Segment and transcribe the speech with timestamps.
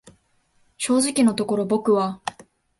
[0.77, 2.23] 正直のところ僕は、